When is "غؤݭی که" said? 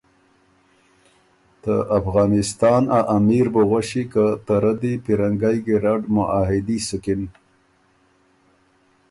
3.69-4.25